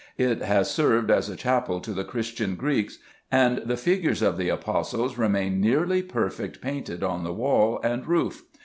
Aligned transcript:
It 0.17 0.41
has 0.41 0.71
served 0.71 1.11
as 1.11 1.29
a 1.29 1.35
chapel 1.35 1.79
to 1.81 1.91
the 1.93 2.03
Christian 2.03 2.55
Greeks; 2.55 2.97
and 3.31 3.59
the 3.59 3.77
figures 3.77 4.23
of 4.23 4.35
the 4.35 4.49
Apostles 4.49 5.15
remain 5.15 5.61
nearly 5.61 6.01
perfect 6.01 6.59
painted 6.59 7.03
on 7.03 7.23
the 7.23 7.31
wall 7.33 7.79
and 7.83 8.03
roof. 8.07 8.41